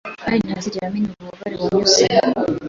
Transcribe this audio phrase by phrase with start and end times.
[0.23, 2.35] kandi ntihazigere amenya ububabare wanyuzemo